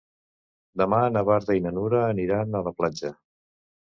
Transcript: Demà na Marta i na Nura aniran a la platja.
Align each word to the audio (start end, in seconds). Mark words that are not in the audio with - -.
Demà 0.81 1.01
na 1.17 1.23
Marta 1.27 1.57
i 1.57 1.61
na 1.65 1.75
Nura 1.77 2.01
aniran 2.05 2.57
a 2.61 2.65
la 2.69 2.75
platja. 2.79 3.15